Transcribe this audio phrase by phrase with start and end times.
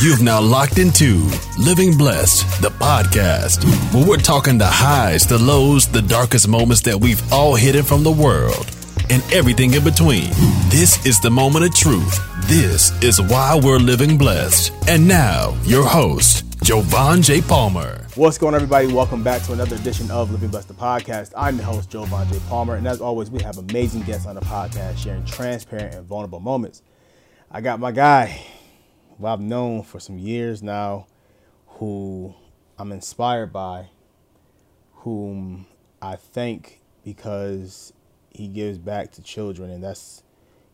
[0.00, 1.28] You've now locked into
[1.58, 7.00] Living Blessed, the podcast, where we're talking the highs, the lows, the darkest moments that
[7.00, 8.70] we've all hidden from the world,
[9.10, 10.30] and everything in between.
[10.68, 12.16] This is the moment of truth.
[12.46, 14.72] This is why we're living blessed.
[14.88, 17.40] And now, your host, Jovan J.
[17.40, 18.06] Palmer.
[18.14, 18.86] What's going on, everybody?
[18.92, 21.32] Welcome back to another edition of Living Blessed, the podcast.
[21.36, 22.38] I'm the host, Jovan J.
[22.48, 26.38] Palmer, and as always, we have amazing guests on the podcast sharing transparent and vulnerable
[26.38, 26.82] moments.
[27.50, 28.40] I got my guy,
[29.18, 31.06] who I've known for some years now,
[31.66, 32.34] who
[32.78, 33.88] I'm inspired by,
[34.94, 35.66] whom
[36.00, 37.92] I thank because
[38.30, 40.22] he gives back to children, and that's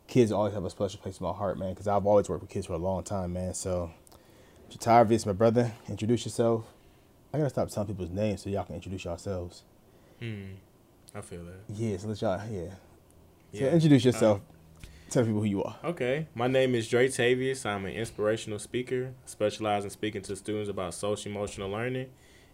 [0.06, 1.70] kids always have a special place in my heart, man.
[1.70, 3.54] Because I've always worked with kids for a long time, man.
[3.54, 3.90] So,
[4.70, 6.66] Jatavius, my brother, introduce yourself.
[7.32, 9.62] I gotta stop telling people's names so y'all can introduce yourselves.
[10.20, 10.52] Hmm.
[11.14, 11.60] I feel that.
[11.68, 12.70] Yeah, so let y'all, yeah.
[13.52, 13.70] So Yeah.
[13.70, 14.40] introduce yourself.
[15.10, 15.76] Tell people who you are.
[15.84, 16.26] Okay.
[16.34, 17.64] My name is Dre Tavius.
[17.64, 19.12] I'm an inspirational speaker.
[19.24, 22.08] I specialize in speaking to students about social emotional learning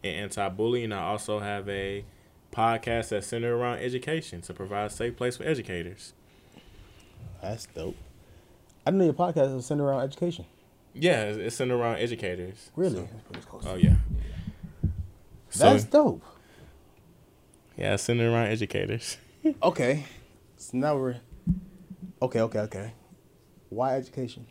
[0.04, 0.92] and anti-bullying.
[0.92, 2.04] I also have a
[2.52, 6.12] podcast that's centered around education to provide a safe place for educators.
[7.40, 7.96] That's dope.
[8.86, 10.44] I didn't know your podcast was centered around education.
[10.92, 12.70] Yeah, it's it's centered around educators.
[12.76, 12.96] Really?
[12.96, 13.68] So- Let's put this closer.
[13.70, 13.96] oh yeah.
[15.48, 16.22] So That's dope.
[17.76, 19.16] yeah, it's centered around educators.
[19.62, 20.04] Okay.
[20.58, 21.16] So now we're
[22.22, 22.92] okay, okay, okay.
[23.68, 24.46] Why education?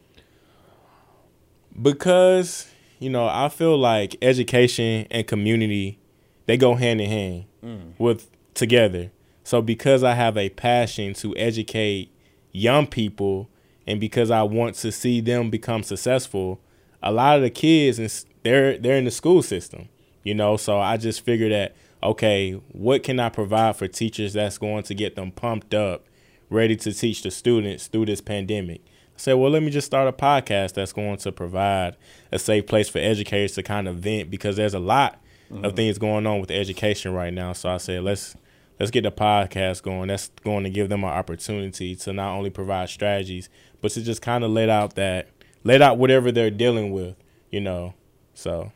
[1.81, 6.00] because you know i feel like education and community
[6.45, 7.94] they go hand in hand mm.
[7.98, 9.11] with together
[9.44, 12.11] so because i have a passion to educate
[12.52, 13.50] young people
[13.88, 16.59] and because i want to see them become successful
[17.02, 19.88] a lot of the kids and they're they're in the school system
[20.23, 24.58] you know so i just figured that okay what can i provide for teachers that's
[24.58, 26.04] going to get them pumped up
[26.50, 28.81] ready to teach the students through this pandemic
[29.19, 31.97] I said, well, let me just start a podcast that's going to provide
[32.31, 35.97] a safe place for educators to kind of vent because there's a lot of things
[35.97, 37.52] going on with education right now.
[37.52, 38.38] So I said, let's
[38.80, 40.08] let's get the podcast going.
[40.08, 43.49] That's going to give them an opportunity to not only provide strategies,
[43.82, 45.27] but to just kind of let out that
[45.65, 47.17] let out whatever they're dealing with,
[47.52, 47.95] you know.
[48.36, 48.71] So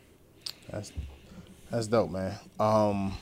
[0.69, 0.91] That's
[1.71, 2.37] that's dope, man.
[2.59, 3.13] Um,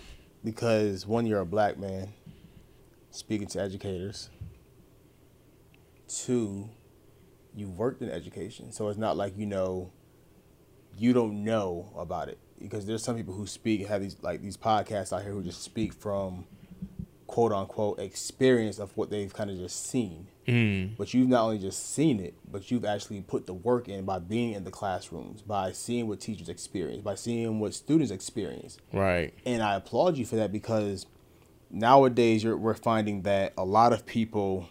[0.43, 2.13] because one, you're a black man
[3.11, 4.29] speaking to educators.
[6.07, 6.69] Two,
[7.55, 9.91] you worked in education, so it's not like you know
[10.97, 12.37] you don't know about it.
[12.59, 15.61] Because there's some people who speak have these like these podcasts out here who just
[15.63, 16.45] speak from
[17.27, 20.27] quote unquote experience of what they've kind of just seen.
[20.47, 24.03] mm, But you've not only just seen it, but you've actually put the work in
[24.03, 28.77] by being in the classrooms, by seeing what teachers experience, by seeing what students experience.
[28.91, 31.05] right, And I applaud you for that because
[31.71, 34.69] nowadays you're, we're finding that a lot of people,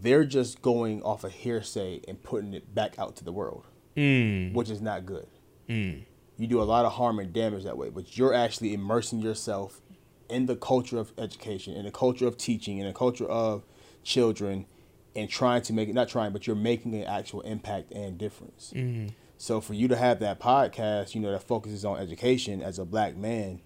[0.00, 3.64] they're just going off of hearsay and putting it back out to the world,
[3.96, 5.26] mm, which is not good.
[5.68, 6.02] mm,
[6.36, 9.80] You do a lot of harm and damage that way, but you're actually immersing yourself
[10.28, 13.64] in the culture of education, in the culture of teaching, in the culture of
[14.02, 14.66] children,
[15.16, 18.72] and trying to make it not trying, but you're making an actual impact and difference.
[18.74, 22.78] mm, So for you to have that podcast, you know, that focuses on education as
[22.80, 23.60] a black man,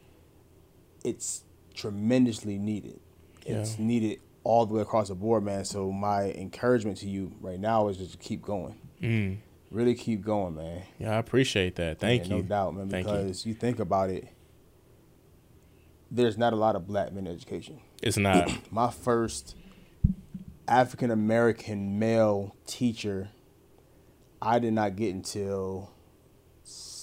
[1.04, 1.44] it's
[1.78, 3.00] tremendously needed.
[3.46, 5.64] It's needed all the way across the board, man.
[5.64, 8.78] So my encouragement to you right now is just to keep going.
[9.00, 9.38] mm.
[9.70, 10.82] Really keep going, man.
[10.98, 11.98] Yeah, I appreciate that.
[11.98, 12.42] Thank Yeah, you.
[12.42, 12.88] No doubt, man.
[12.88, 13.12] Thank you.
[13.12, 13.52] Because you.
[13.52, 14.26] think about it,
[16.10, 17.80] there's not a lot of black men in education.
[18.02, 18.50] It's not.
[18.72, 19.54] My first
[20.66, 23.28] African American male teacher,
[24.40, 25.90] I did not get until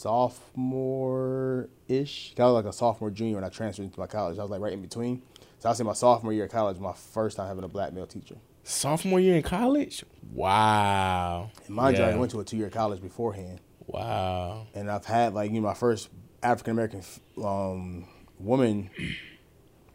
[0.05, 2.33] sophomore ish.
[2.37, 4.37] I was like a sophomore, junior when I transferred into my college.
[4.37, 5.21] I was like right in between.
[5.59, 8.05] So I say my sophomore year of college, my first time having a black male
[8.05, 8.35] teacher.
[8.63, 10.03] Sophomore year in college?
[10.33, 11.51] Wow.
[11.65, 13.59] And mind you, I went to a two year college beforehand.
[13.87, 14.65] Wow.
[14.73, 16.09] and I've had like you know my first
[16.41, 17.03] African American
[17.43, 18.07] um,
[18.39, 18.89] woman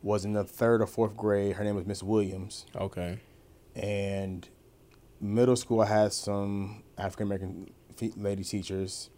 [0.03, 1.56] was in the third or fourth grade.
[1.56, 3.19] Her name was Miss Williams, Okay.
[3.75, 4.49] and
[5.20, 7.70] middle school I had some African American
[8.17, 9.11] lady teachers.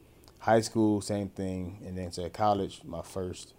[0.42, 3.54] High school, same thing, and then to college, my first.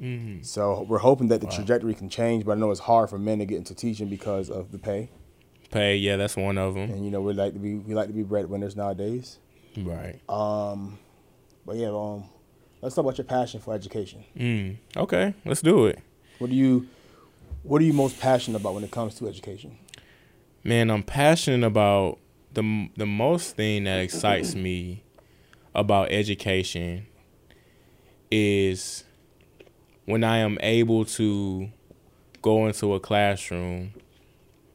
[0.00, 0.44] Mm.
[0.44, 1.52] So we're hoping that the Wow.
[1.52, 4.48] trajectory can change, but I know it's hard for men to get into teaching because
[4.50, 5.08] of the pay,
[5.70, 6.90] Pay, yeah, that's one of them.
[6.90, 9.38] and you know we like to be we like to be breadwinners nowadays.
[9.76, 10.18] Right.
[10.28, 10.98] Um,
[11.64, 12.24] but yeah, um,
[12.82, 14.24] let's talk about your passion for education.
[14.36, 14.76] Mm.
[14.96, 16.00] Okay, let's do it.
[16.38, 16.86] What do you
[17.62, 19.78] What are you most passionate about when it comes to education?
[20.64, 22.18] Man, I'm passionate about
[22.52, 25.02] the the most thing that excites me
[25.74, 27.06] about education
[28.30, 29.04] is
[30.04, 31.68] when I am able to
[32.42, 33.92] go into a classroom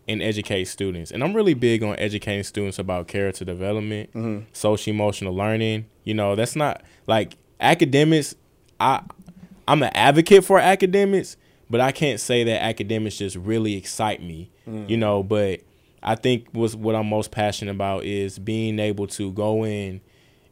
[0.07, 1.11] and educate students.
[1.11, 4.45] And I'm really big on educating students about character development, Mm-hmm.
[4.53, 5.85] social emotional learning.
[6.03, 8.35] You know, that's not like academics.
[8.79, 9.01] I
[9.67, 11.37] I'm an advocate for academics,
[11.69, 14.51] but I can't say that academics just really excite me.
[14.69, 14.87] Mm.
[14.89, 15.61] You know, but
[16.03, 20.01] I think was what I'm most passionate about is being able to go in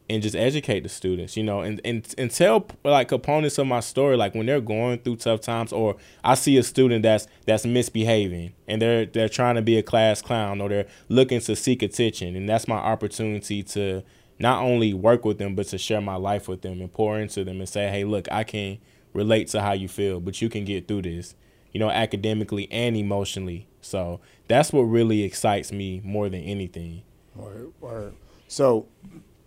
[0.10, 3.80] and just educate the students, you know, and, and and tell like components of my
[3.80, 7.66] story, like when they're going through tough times, or I see a student that's that's
[7.66, 11.82] misbehaving and they're they're trying to be a class clown or they're looking to seek
[11.82, 14.04] attention, and that's my opportunity to
[14.40, 17.44] not only work with them but to share my life with them and pour into
[17.44, 18.80] them and say, hey, look, I can
[19.14, 21.36] relate to how you feel, but you can get through this,
[21.72, 23.68] you know, academically and emotionally.
[23.82, 27.04] So that's what really excites me more than anything.
[27.36, 28.14] Word, word.
[28.48, 28.88] So,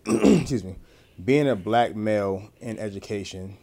[0.41, 0.77] excuse me,
[1.23, 3.57] being a black male in education,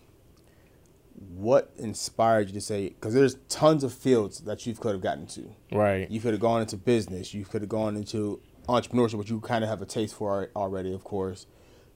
[1.35, 2.89] what inspired you to say?
[2.89, 5.55] Because there's tons of fields that you could have gotten to.
[5.71, 6.09] Right.
[6.09, 7.33] You could have gone into business.
[7.33, 10.93] You could have gone into entrepreneurship, which you kind of have a taste for already,
[10.93, 11.45] of course.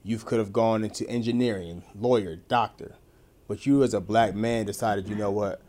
[0.02, 2.94] You could have gone into engineering, lawyer, doctor.
[3.48, 5.60] But you, as a black man, decided, you know what?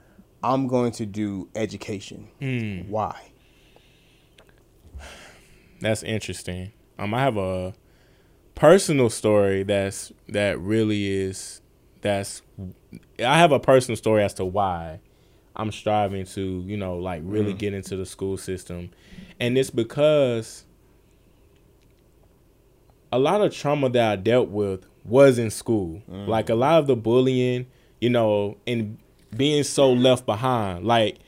[0.44, 2.28] I'm going to do education.
[2.88, 3.32] Why?
[5.82, 6.72] That's interesting.
[6.98, 7.74] Um, I have a
[8.60, 11.62] personal story that's that really is
[12.02, 12.42] that's
[13.18, 15.00] I have a personal story as to why
[15.56, 17.58] I'm striving to you know like really mm-hmm.
[17.58, 18.92] get into the school system,
[19.40, 20.66] and it's because
[23.12, 26.02] a lot of trauma that I dealt with was in school.
[26.10, 26.28] Mm.
[26.28, 27.66] Like a lot of the bullying,
[28.00, 28.98] you know, and
[29.36, 30.86] being so left behind.
[30.86, 31.20] Like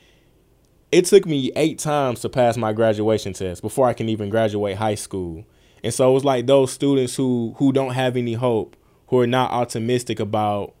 [0.92, 4.76] it took me eight times to pass my graduation test before I can even graduate
[4.76, 5.44] high school.
[5.82, 8.76] And so it was like those students who who don't have any hope,
[9.08, 10.74] who are not optimistic about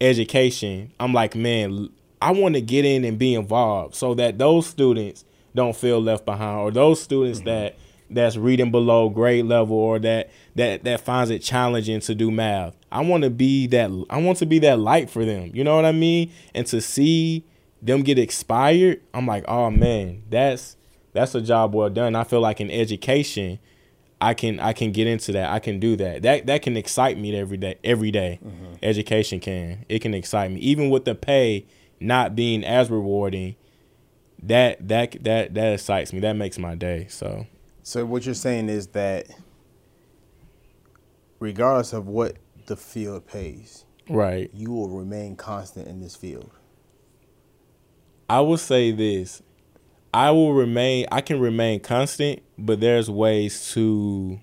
[0.00, 0.92] education.
[1.00, 1.88] I'm like, man,
[2.20, 6.24] I want to get in and be involved so that those students don't feel left
[6.24, 7.48] behind or those students mm-hmm.
[7.48, 7.76] that
[8.10, 12.76] that's reading below grade level or that that that finds it challenging to do math.
[12.90, 15.50] I want to be that I want to be that light for them.
[15.54, 16.30] You know what I mean?
[16.54, 17.44] And to see
[17.80, 20.76] them get expired, I'm like, "Oh man, that's
[21.12, 23.58] that's a job well done." I feel like in education,
[24.22, 25.50] I can I can get into that.
[25.50, 26.22] I can do that.
[26.22, 27.74] That that can excite me every day.
[27.82, 28.38] Every day.
[28.44, 28.74] Mm-hmm.
[28.82, 29.84] Education can.
[29.88, 31.66] It can excite me even with the pay
[31.98, 33.56] not being as rewarding.
[34.44, 36.20] That that that that excites me.
[36.20, 37.08] That makes my day.
[37.10, 37.46] So
[37.82, 39.26] So what you're saying is that
[41.40, 42.36] regardless of what
[42.66, 44.48] the field pays, right.
[44.54, 46.50] you will remain constant in this field.
[48.30, 49.42] I will say this.
[50.14, 54.40] I will remain I can remain constant, but there's ways to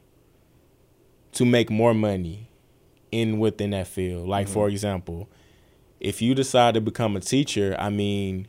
[1.33, 2.49] to make more money
[3.11, 4.27] in within that field.
[4.27, 4.53] Like mm-hmm.
[4.53, 5.29] for example,
[5.99, 8.47] if you decide to become a teacher, I mean,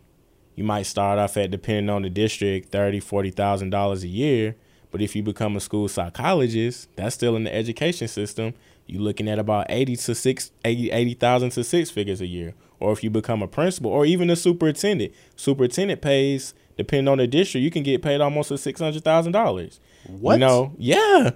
[0.55, 4.57] you might start off at depending on the district, thirty, forty thousand dollars a year.
[4.91, 8.55] But if you become a school psychologist, that's still in the education system.
[8.87, 12.55] You're looking at about eighty to six, 80 80,000 to six figures a year.
[12.81, 17.27] Or if you become a principal or even a superintendent, superintendent pays depending on the
[17.27, 17.63] district.
[17.63, 19.81] You can get paid almost to six hundred thousand dollars.
[20.07, 20.35] What?
[20.35, 21.31] You know, yeah.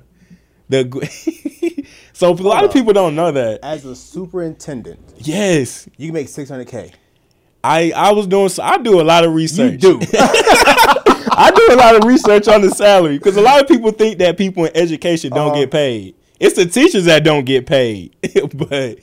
[0.69, 3.61] The so a lot Hold of people don't know that.
[3.62, 6.93] As a superintendent, Yes, you can make 600k.
[7.62, 8.49] I I was doing.
[8.49, 9.73] so I do a lot of research.
[9.82, 10.00] You do.
[11.37, 14.19] I do a lot of research on the salary because a lot of people think
[14.19, 15.61] that people in education don't Uh-huh.
[15.61, 16.14] get paid.
[16.40, 18.14] It's the teachers that don't get paid,
[18.54, 18.99] but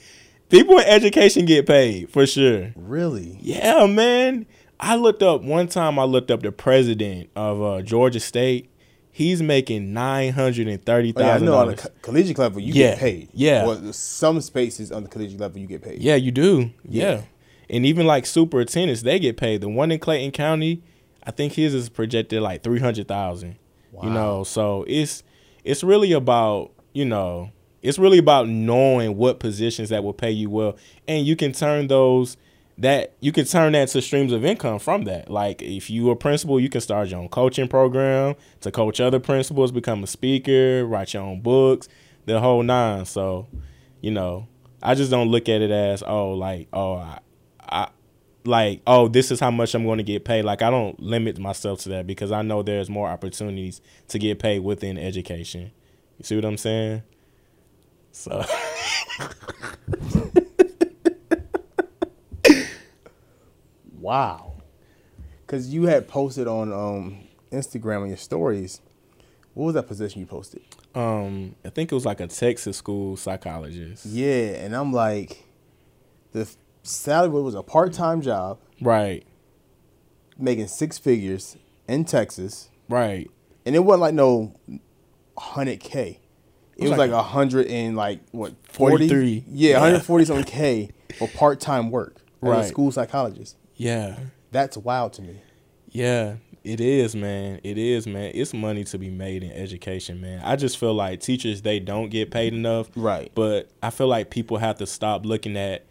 [0.48, 2.72] people in education get paid for sure.
[2.76, 3.38] really?
[3.40, 4.46] Yeah, man.
[4.82, 5.98] I looked up one time.
[5.98, 8.68] I looked up the president of uh, Georgia State.
[9.12, 12.60] He's making nine hundred and thirty Oh, yeah, I know on the co- collegiate level
[12.60, 13.28] you Yeah, get paid.
[13.32, 13.64] yeah.
[13.66, 16.00] Well, some spaces on the collegiate level you get paid.
[16.02, 16.70] Yeah, you do.
[16.84, 17.02] Yeah.
[17.12, 17.22] Yeah.
[17.70, 19.60] And even like superintendents, they get paid.
[19.60, 20.82] The one in Clayton County,
[21.24, 23.56] I think his is projected like three hundred thousand.
[23.92, 24.02] Wow.
[24.04, 25.22] You know, so it's
[25.62, 30.48] it's really about you know it's really about knowing what positions that will pay you
[30.50, 32.36] well, and you can turn those
[32.82, 35.30] that you can turn that to streams of income from that.
[35.30, 39.20] Like if you a principal, you can start your own coaching program to coach other
[39.20, 41.88] principals, become a speaker, write your own books,
[42.26, 43.04] the whole nine.
[43.04, 43.46] So,
[44.00, 44.48] you know,
[44.82, 47.20] I just don't look at it as oh like oh I,
[47.60, 47.88] I
[48.44, 50.44] like oh this is how much I'm going to get paid.
[50.44, 54.40] Like I don't limit myself to that because I know there's more opportunities to get
[54.40, 55.70] paid within education.
[56.18, 57.04] You see what I'm saying?
[58.10, 58.44] So
[64.02, 64.54] Wow.
[65.46, 67.18] Because you had posted on um,
[67.50, 68.80] Instagram on your stories.
[69.54, 70.62] What was that position you posted?
[70.94, 74.04] um I think it was like a Texas school psychologist.
[74.04, 75.42] Yeah, and I'm like,
[76.32, 76.46] the
[76.82, 79.24] salary was a part time job, Right.
[80.38, 81.56] making six figures
[81.88, 82.68] in Texas.
[82.90, 83.30] Right.
[83.64, 84.54] and it wasn't like no
[85.38, 86.18] hundred k.
[86.76, 89.44] It was, was like like a hundred and like what 43.
[89.48, 89.80] Yeah, Yeah.
[89.80, 92.64] one hundred forty something k for part time work as a Right.
[92.66, 93.56] school psychologist.
[93.76, 94.16] Yeah.
[94.50, 95.40] That's wild to me.
[95.88, 97.60] Yeah, it is, man.
[97.62, 98.32] It is, man.
[98.34, 100.40] It's money to be made in education, man.
[100.44, 102.88] I just feel like teachers they don't get paid enough.
[102.96, 103.30] Right.
[103.34, 105.84] But I feel like people have to stop looking at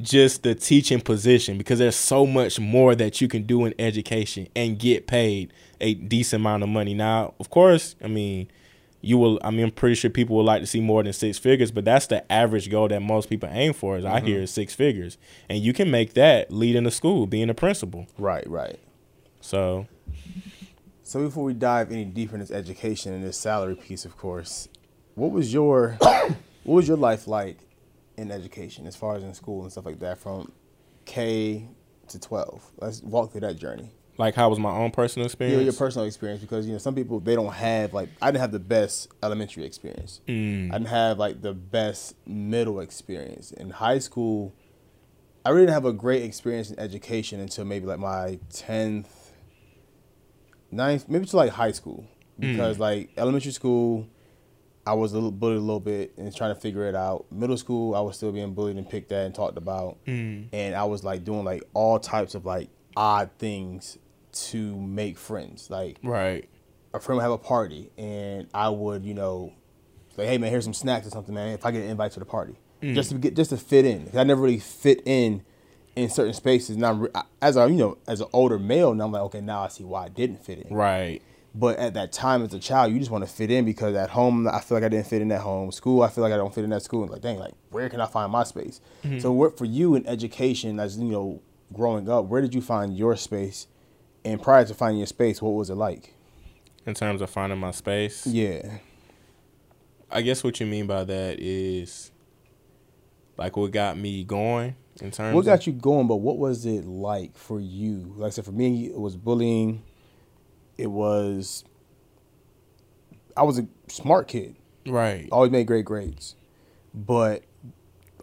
[0.00, 4.48] just the teaching position because there's so much more that you can do in education
[4.56, 6.94] and get paid a decent amount of money.
[6.94, 8.48] Now, of course, I mean,
[9.02, 11.36] you will I mean I'm pretty sure people would like to see more than six
[11.36, 14.26] figures, but that's the average goal that most people aim for is I mm-hmm.
[14.28, 15.18] hear is six figures.
[15.48, 18.06] And you can make that leading to school, being a principal.
[18.16, 18.78] Right, right.
[19.40, 19.88] So
[21.02, 24.68] So before we dive any deeper in this education and this salary piece, of course,
[25.16, 27.58] what was your what was your life like
[28.16, 30.52] in education as far as in school and stuff like that from
[31.04, 31.68] K
[32.08, 32.70] to twelve?
[32.78, 33.90] Let's walk through that journey.
[34.18, 35.56] Like how was my own personal experience?
[35.56, 38.42] Your, your personal experience because you know some people they don't have like I didn't
[38.42, 40.20] have the best elementary experience.
[40.28, 40.70] Mm.
[40.70, 44.54] I didn't have like the best middle experience in high school.
[45.44, 49.32] I really didn't have a great experience in education until maybe like my tenth,
[50.70, 52.06] ninth, maybe to like high school
[52.38, 54.06] because like elementary school,
[54.86, 57.26] I was a little bullied a little bit and trying to figure it out.
[57.30, 59.98] Middle school, I was still being bullied and picked at and talked about,
[60.52, 63.98] and I was like doing like all types of like odd things
[64.32, 66.48] to make friends, like right.
[66.94, 69.52] a friend would have a party and I would, you know,
[70.16, 71.48] say, hey man, here's some snacks or something, man.
[71.48, 72.94] If I get an invite to the party, mm.
[72.94, 74.06] just to get just to fit in.
[74.06, 75.42] 'Cause I never really fit in
[75.96, 76.76] in certain spaces.
[76.76, 77.06] Now,
[77.40, 79.84] as a you know, as an older male, now I'm like, okay, now I see
[79.84, 80.74] why I didn't fit in.
[80.74, 81.20] Right.
[81.54, 84.08] But at that time, as a child, you just want to fit in because at
[84.08, 85.70] home, I feel like I didn't fit in at home.
[85.70, 87.02] School, I feel like I don't fit in at school.
[87.02, 88.80] And like, dang, like where can I find my space?
[89.04, 89.18] Mm-hmm.
[89.18, 92.96] So, what for you in education, as you know, growing up, where did you find
[92.96, 93.66] your space?
[94.24, 96.14] And prior to finding your space, what was it like?
[96.86, 98.26] In terms of finding my space.
[98.26, 98.78] Yeah.
[100.10, 102.12] I guess what you mean by that is
[103.36, 106.06] like what got me going in terms What got you going?
[106.06, 108.14] But what was it like for you?
[108.16, 109.82] Like I said, for me, it was bullying.
[110.76, 111.64] It was.
[113.36, 114.56] I was a smart kid.
[114.86, 115.28] Right.
[115.32, 116.36] Always made great grades,
[116.92, 117.44] but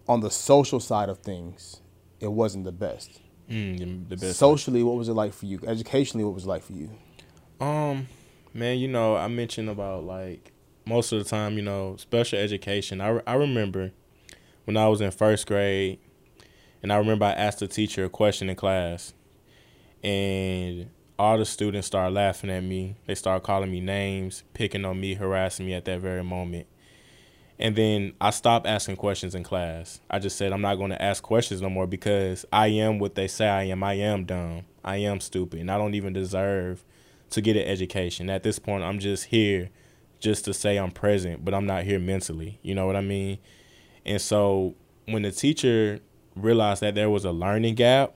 [0.07, 1.81] on the social side of things,
[2.19, 3.21] it wasn't the best.
[3.49, 4.37] Mm, the best.
[4.37, 5.59] Socially, what was it like for you?
[5.65, 6.91] Educationally, what was it like for you?
[7.59, 8.07] Um,
[8.53, 10.51] man, you know, I mentioned about like
[10.85, 13.01] most of the time, you know, special education.
[13.01, 13.91] I, I remember
[14.65, 15.99] when I was in first grade,
[16.83, 19.13] and I remember I asked the teacher a question in class,
[20.03, 22.95] and all the students started laughing at me.
[23.07, 26.67] They started calling me names, picking on me, harassing me at that very moment.
[27.59, 29.99] And then I stopped asking questions in class.
[30.09, 33.15] I just said I'm not going to ask questions no more because I am what
[33.15, 33.83] they say I am.
[33.83, 34.65] I am dumb.
[34.83, 36.85] I am stupid, and I don't even deserve
[37.31, 38.29] to get an education.
[38.29, 39.69] At this point, I'm just here
[40.19, 42.59] just to say I'm present, but I'm not here mentally.
[42.61, 43.39] You know what I mean?
[44.05, 44.75] And so
[45.05, 45.99] when the teacher
[46.35, 48.15] realized that there was a learning gap,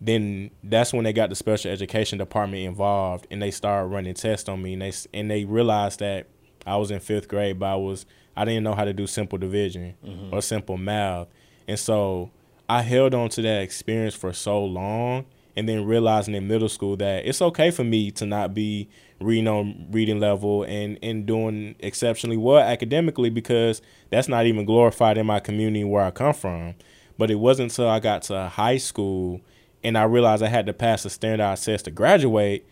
[0.00, 4.48] then that's when they got the special education department involved and they started running tests
[4.48, 6.26] on me and they and they realized that
[6.66, 8.06] I was in 5th grade but I was
[8.36, 10.34] I didn't know how to do simple division mm-hmm.
[10.34, 11.28] or simple math.
[11.66, 12.30] And so
[12.68, 15.24] I held on to that experience for so long
[15.56, 18.88] and then realizing in middle school that it's okay for me to not be
[19.20, 23.80] reading on reading level and, and doing exceptionally well academically because
[24.10, 26.74] that's not even glorified in my community where I come from.
[27.16, 29.40] But it wasn't until I got to high school
[29.82, 32.66] and I realized I had to pass a standardized test to graduate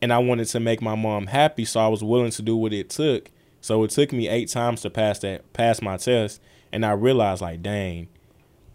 [0.00, 2.72] and I wanted to make my mom happy so I was willing to do what
[2.72, 3.30] it took.
[3.60, 6.40] So it took me eight times to pass that pass my test
[6.72, 8.08] and I realized like dang,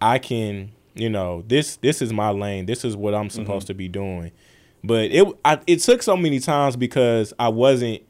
[0.01, 2.65] I can you know this this is my lane.
[2.65, 3.41] This is what i'm mm-hmm.
[3.41, 4.31] supposed to be doing.
[4.83, 8.01] But it I, it took so many times because i wasn't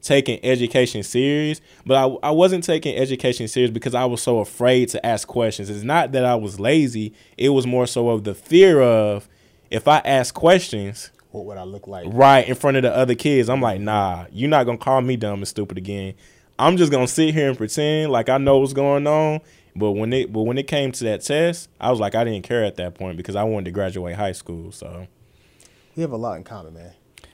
[0.00, 4.88] taking education serious but I, I wasn't taking education serious because i was so afraid
[4.90, 5.68] to ask questions.
[5.68, 7.12] It's not that i was lazy.
[7.36, 9.28] It was more so of the fear of
[9.70, 12.06] if i ask questions What would I look like?
[12.10, 15.16] right in front of the other kids i'm like nah you're not gonna call me
[15.16, 16.14] dumb and stupid again
[16.58, 19.40] i'm just gonna sit here and pretend like i know what's going on
[19.76, 22.42] but when it but when it came to that test, I was like I didn't
[22.42, 24.72] care at that point because I wanted to graduate high school.
[24.72, 25.06] So
[25.96, 26.92] We have a lot in common, man.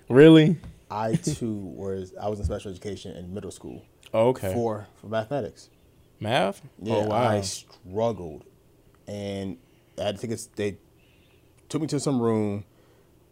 [0.08, 0.58] really,
[0.90, 5.70] I too was I was in special education in middle school okay, for for mathematics.
[6.20, 6.60] math.
[6.82, 8.44] Yeah, oh wow, I struggled,
[9.08, 9.56] and
[9.98, 10.40] I had to take a.
[10.56, 10.78] They
[11.68, 12.64] took me to some room.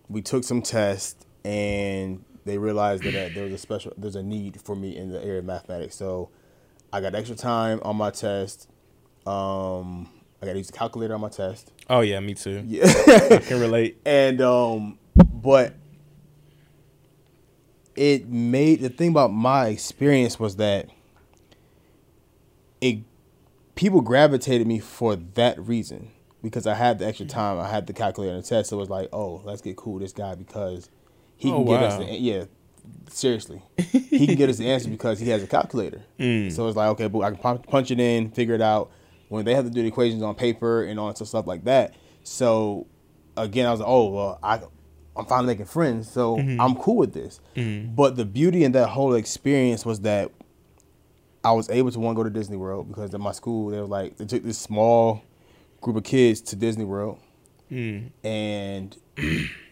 [0.08, 4.22] We took some tests, and they realized that uh, there was a special, there's a
[4.22, 5.96] need for me in the area of mathematics.
[5.96, 6.30] So
[6.92, 8.68] I got extra time on my test.
[9.26, 10.10] Um,
[10.42, 11.72] I got to use a calculator on my test.
[11.88, 12.62] oh yeah, me too.
[12.66, 14.00] Yeah, I can relate.
[14.06, 15.74] and um, but
[17.96, 20.88] it made the thing about my experience was that
[22.80, 22.98] it
[23.74, 26.10] people gravitated me for that reason
[26.44, 28.70] because I had the extra time, I had the calculator and the test.
[28.70, 30.88] So it was like, oh, let's get cool with this guy because
[31.36, 32.06] he Oh, can get us wow.
[32.06, 32.44] the yeah.
[33.08, 36.02] Seriously, he can get us the answer because he has a calculator.
[36.20, 36.52] Mm.
[36.52, 38.90] So it's like, okay, but I can punch, it in, figure it out.
[39.28, 41.94] When they have to do the equations on paper and all that stuff like that.
[42.24, 42.86] So
[43.38, 44.60] again, I was like, oh well, I
[45.16, 47.40] I'm finally making friends, so I'm cool with this.
[47.56, 50.30] But the beauty in that whole experience was that
[51.42, 53.86] I was able to one go to Disney World because at my school they were
[53.86, 55.22] like they took this small
[55.84, 57.18] group of kids to Disney World,
[57.70, 58.10] Mm.
[58.22, 58.96] and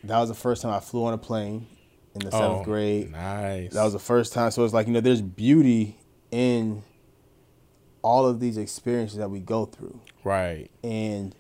[0.05, 1.67] that was the first time I flew on a plane
[2.15, 3.11] in the seventh Oh, grade.
[3.13, 3.73] Nice.
[3.73, 4.51] That was the first time.
[4.51, 5.99] So it's like, you know, there's beauty
[6.31, 6.83] in
[8.03, 10.01] all of these experiences that we go through.
[10.25, 10.71] right.
[10.85, 11.35] And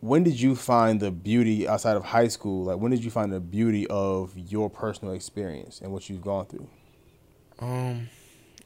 [0.00, 2.64] when did you find the beauty outside of high school?
[2.64, 6.46] Like, when did you find the beauty of your personal experience and what you've gone
[6.46, 6.68] through?
[7.58, 8.08] Um,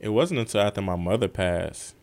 [0.00, 1.94] it wasn't until after my mother passed.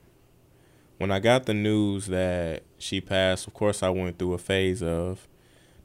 [1.02, 4.84] When I got the news that she passed, of course, I went through a phase
[4.84, 5.28] of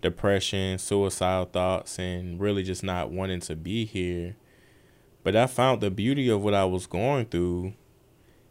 [0.02, 4.36] depression, suicidal thoughts, and really just not wanting to be here.
[5.24, 7.72] But I found the beauty of what I was going through.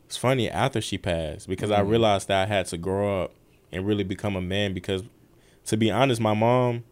[0.08, 1.90] It's funny after she passed because I Mhm.
[1.92, 3.36] realized that I had to grow up
[3.72, 4.74] and really become a man.
[4.74, 5.04] Because,
[5.66, 6.84] to be honest, my mom,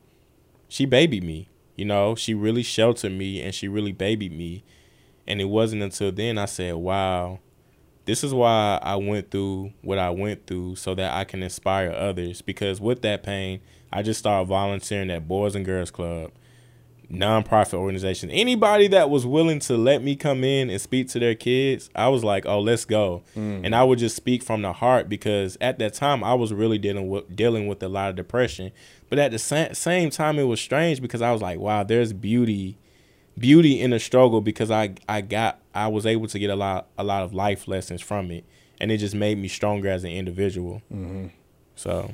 [0.68, 1.50] she babied me.
[1.75, 4.63] You know, she really sheltered me and she really babied me.
[5.25, 7.39] And it wasn't until then I said, wow,
[8.05, 11.91] this is why I went through what I went through so that I can inspire
[11.91, 12.41] others.
[12.41, 16.31] Because with that pain, I just started volunteering at Boys and Girls Club,
[17.10, 18.29] nonprofit organization.
[18.29, 22.10] Anybody that was willing to let me come in and speak to their kids, I
[22.10, 23.24] was like, oh, let's go.
[23.38, 23.65] Mm.
[23.65, 26.77] And I would just speak from the heart because at that time I was really
[26.77, 28.72] dealing with dealing with a lot of depression.
[29.10, 32.12] But at the sa- same time, it was strange because I was like, wow, there's
[32.12, 32.77] beauty
[33.38, 36.88] beauty in the struggle because I I got I was able to get a lot
[36.98, 38.46] a lot of life lessons from it,
[38.80, 40.82] and it just made me stronger as an individual.
[40.91, 41.28] Mm-hmm.
[41.76, 42.12] So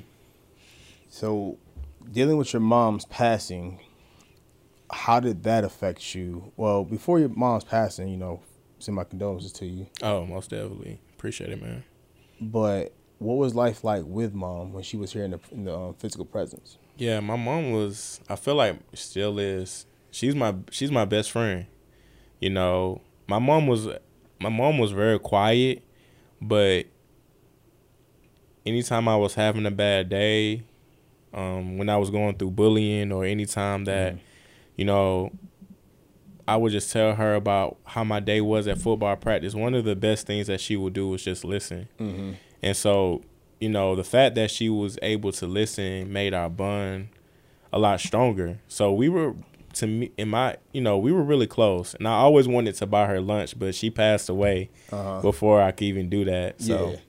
[1.10, 1.58] So,
[2.12, 3.80] dealing with your mom's passing,
[4.92, 6.52] how did that affect you?
[6.56, 8.42] Well, before your mom's passing, you know,
[8.80, 9.88] send my condolences to you.
[10.02, 11.84] oh, most definitely appreciate it, man.
[12.42, 15.76] But what was life like with mom when she was here in the, in the
[15.78, 16.78] um, physical presence?
[16.98, 18.22] Yeah, my mom was.
[18.30, 19.86] I feel like still is.
[20.12, 21.66] She's my she's my best friend.
[22.40, 23.88] You know, my mom was
[24.42, 25.84] my mom was very quiet,
[26.42, 26.88] but
[28.66, 30.64] anytime I was having a bad day,
[31.34, 34.18] um, when I was going through bullying or anytime that,
[34.76, 35.32] you know,
[36.48, 39.54] I would just tell her about how my day was at football practice.
[39.54, 41.88] One of the best things that she would do was just listen.
[42.00, 42.32] Mm-hmm.
[42.64, 43.22] And so,
[43.60, 47.10] you know, the fact that she was able to listen made our bond
[47.72, 48.60] a lot stronger.
[48.68, 49.36] So we were
[49.74, 51.94] to me in my you know, we were really close.
[51.96, 55.22] And I always wanted to buy her lunch, but she passed away Uh-huh.
[55.22, 56.62] before I could even do that.
[56.62, 57.00] So Yeah.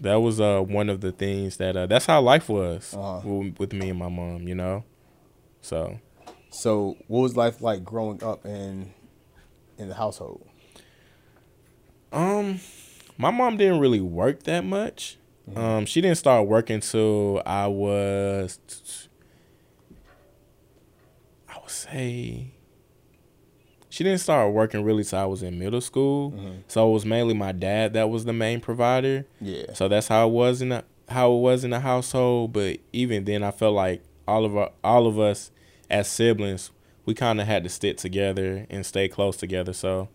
[0.00, 3.26] that was uh one of the things that uh that's how life was Uh-huh.
[3.28, 4.84] with, with me and my mom, you know.
[5.62, 5.98] So
[6.50, 8.92] So, what was life like growing up in
[9.78, 10.46] in the household?
[12.12, 12.58] Um,
[13.16, 15.16] my mom didn't really work that much.
[15.48, 15.58] Mm-hmm.
[15.60, 19.09] Um, she didn't start working till I was, would
[21.70, 22.52] say,
[23.88, 26.32] she didn't start working really till I was in middle school.
[26.32, 26.62] Mhm.
[26.68, 29.26] So it was mainly my dad that was the main provider.
[29.40, 29.72] Yeah.
[29.74, 32.52] So that's how it was in the, how it was in the household.
[32.52, 35.50] But even then, I felt like all of our, all of us
[35.90, 36.70] as siblings,
[37.04, 39.72] we kind of had to stick together and stay close together.
[39.72, 40.08] So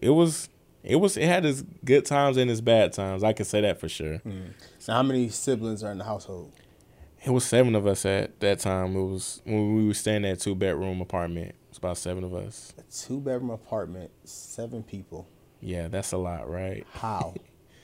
[0.00, 0.48] it was
[0.82, 3.22] it was it had its good times and its bad times.
[3.22, 4.20] I can say that for sure.
[4.80, 6.50] So, how many siblings are in the household?
[7.24, 8.96] It was seven of us at that time.
[8.96, 11.50] It was when we were staying at a two bedroom apartment.
[11.50, 12.74] It was about seven of us.
[12.78, 15.28] A two bedroom apartment, seven people.
[15.60, 16.84] Yeah, that's a lot, right?
[16.92, 17.34] How?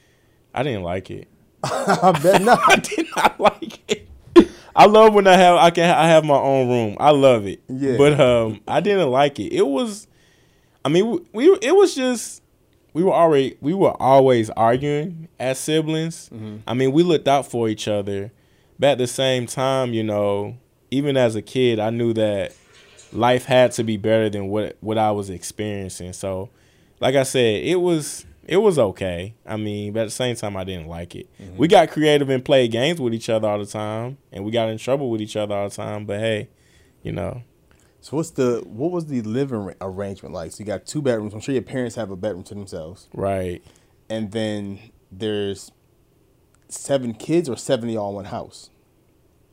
[0.54, 1.28] I didn't like it.
[1.62, 2.60] I bet not.
[2.68, 4.08] I did not like it.
[4.74, 6.96] I love when I have I can I have my own room.
[7.00, 7.62] I love it.
[7.68, 7.96] Yeah.
[7.96, 9.52] But um, I didn't like it.
[9.52, 10.06] It was,
[10.84, 12.42] I mean, we, we it was just
[12.92, 16.30] we were already we were always arguing as siblings.
[16.66, 18.32] I mean, we looked out for each other,
[18.78, 20.56] but at the same time, you know,
[20.90, 22.54] even as a kid, I knew that
[23.12, 26.12] life had to be better than what what I was experiencing.
[26.12, 26.50] So,
[27.00, 29.34] like I said, it was it was okay.
[29.44, 31.28] I mean, but at the same time, I didn't like it.
[31.40, 31.56] Mm-hmm.
[31.58, 34.68] We got creative and played games with each other all the time, and we got
[34.70, 36.06] in trouble with each other all the time.
[36.06, 36.48] But hey,
[37.02, 37.42] you know,
[38.00, 40.52] So what's the what was the living arrangement like?
[40.52, 41.34] So you got two bedrooms.
[41.34, 43.62] I'm sure your parents have a bedroom to themselves, right?
[44.10, 44.78] and then
[45.12, 45.70] there's
[46.68, 48.70] seven kids or seven of y'all in one house.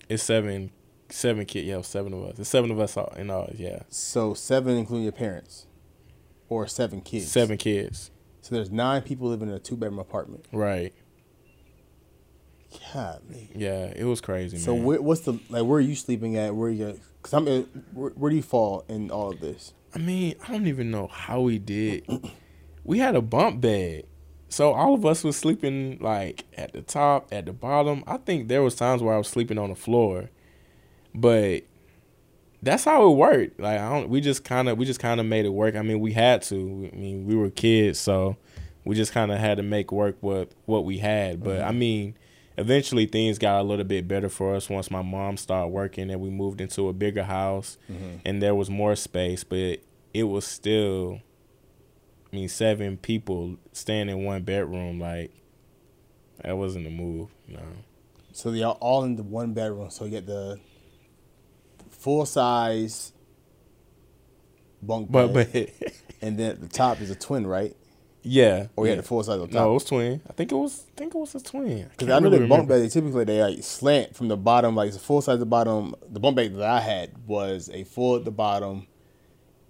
[0.09, 0.71] It's seven
[1.09, 1.67] seven kids.
[1.67, 2.35] Yeah, seven of us.
[2.37, 3.49] There's seven of us all in all.
[3.55, 5.67] Yeah, So seven, including your parents,
[6.49, 7.31] or seven kids.
[7.31, 8.11] seven kids.
[8.41, 10.45] So there's nine people living in a two bedroom apartment.
[10.51, 10.93] Right.
[12.93, 13.49] Golly.
[13.55, 14.57] Yeah, it was crazy.
[14.57, 14.83] So man.
[14.83, 15.63] where, what's the like?
[15.65, 16.55] Where are you sleeping at?
[16.55, 16.99] Where you?
[17.21, 17.47] Cause I'm.
[17.47, 19.73] in- Where, where do you fall in all of this?
[19.93, 22.05] I mean, I don't even know how we did.
[22.83, 24.05] we had a bump bed.
[24.49, 28.03] So all of us was sleeping like at the top, at the bottom.
[28.07, 30.29] I think there was times where I was sleeping on the floor.
[31.13, 31.63] But
[32.61, 33.59] that's how it worked.
[33.59, 35.75] Like I don't we just kind of we just kind of made it work.
[35.75, 36.89] I mean, we had to.
[36.91, 38.37] I mean, we were kids, so
[38.83, 41.43] we just kind of had to make work with what we had.
[41.43, 41.79] But I mm-hmm.
[41.79, 42.17] mean,
[42.57, 46.21] eventually things got a little bit better for us once my mom started working and
[46.21, 48.17] we moved into a bigger house mm-hmm.
[48.23, 49.79] and there was more space, but
[50.13, 51.19] it was still
[52.35, 55.31] I mean, seven people staying in one bedroom, like
[56.43, 57.61] that wasn't a move, no.
[58.33, 59.89] So they are all in the one bedroom.
[59.89, 60.59] So you get the
[61.91, 63.13] full size
[64.81, 65.55] bunk bed, but
[66.21, 67.73] and then at the top is a twin, right?
[68.21, 68.67] yeah.
[68.75, 68.95] Or you yeah.
[68.97, 69.53] had the full size on top.
[69.53, 70.21] No, it was twin.
[70.29, 71.87] I think it was I think it was a twin.
[71.89, 74.89] Because I know the bunk bed, they typically they like slant from the bottom, like
[74.89, 75.95] it's a full size at the bottom.
[76.09, 78.87] The bunk bed that I had was a full at the bottom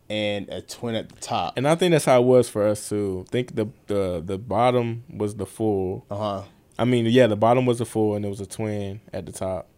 [0.10, 1.58] and a twin at the top.
[1.58, 3.26] And I think that's how it was for us too.
[3.28, 6.06] I think the the the bottom was the full.
[6.10, 6.44] Uh huh.
[6.78, 9.32] I mean, yeah, the bottom was a full, and there was a twin at the
[9.32, 9.70] top.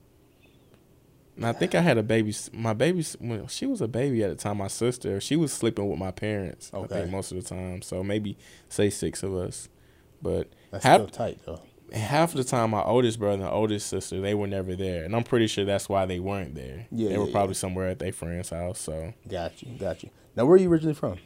[1.35, 2.33] And I think I had a baby.
[2.51, 4.57] My baby, well, she was a baby at the time.
[4.57, 6.71] My sister, she was sleeping with my parents.
[6.73, 6.95] I Okay.
[7.01, 7.83] think most of the time.
[7.83, 8.37] So maybe
[8.69, 9.69] say six of us,
[10.21, 11.61] but That's still tight though.
[11.93, 15.23] Half the time, my oldest brother and oldest sister, they were never there, and I'm
[15.23, 16.87] pretty sure that's why they weren't there.
[16.91, 17.59] Yeah, they were yeah, probably yeah.
[17.59, 18.79] somewhere at their friend's house.
[18.79, 20.09] So Got you, got you.
[20.35, 21.17] Now, where are you originally from?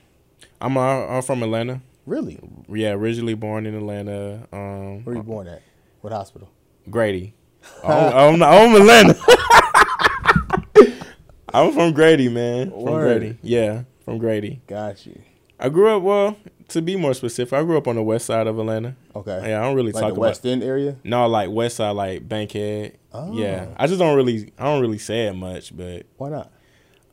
[0.60, 1.82] I'm uh, I'm from Atlanta.
[2.06, 2.40] Really?
[2.68, 4.48] Yeah, originally born in Atlanta.
[4.52, 5.62] Um, Where were you born at?
[6.02, 6.50] What hospital?
[6.90, 7.34] Grady.
[7.84, 9.16] Oh, I'm, I'm Atlanta.
[11.54, 12.72] I'm from Grady, man.
[12.72, 13.38] From Grady.
[13.44, 14.62] Yeah, from Grady.
[14.66, 15.22] Got you.
[15.60, 16.38] I grew up, well,
[16.72, 18.96] to be more specific, I grew up on the west side of Atlanta.
[19.16, 19.50] Okay.
[19.50, 20.10] Yeah, I don't really talk about it.
[20.10, 20.96] like talk the West about End area.
[21.04, 22.98] No, like west side, like Bankhead.
[23.14, 23.34] Oh.
[23.34, 23.68] Yeah.
[23.78, 26.52] I just don't really, I don't really say it much, but Why not?